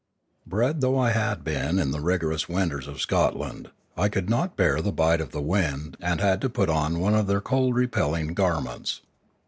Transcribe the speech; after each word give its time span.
Bred 0.47 0.81
though 0.81 0.97
I 0.97 1.11
had 1.11 1.43
been 1.43 1.77
in 1.77 1.91
the 1.91 2.01
rigorous 2.01 2.49
winters 2.49 2.87
of 2.87 2.99
Scotland, 2.99 3.69
I 3.95 4.09
could 4.09 4.31
not 4.31 4.57
bear 4.57 4.81
the 4.81 4.91
bite 4.91 5.21
of 5.21 5.29
the 5.29 5.43
wind 5.43 5.95
and 5.99 6.19
had 6.19 6.41
to 6.41 6.49
put 6.49 6.69
on 6.71 6.99
one 6.99 7.13
of 7.13 7.27
their 7.27 7.39
cold 7.39 7.75
repelling 7.75 8.33
garments. 8.33 9.01